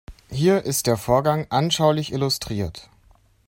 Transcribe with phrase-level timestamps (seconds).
[0.31, 2.89] Hier ist der Vorgang anschaulich illustriert.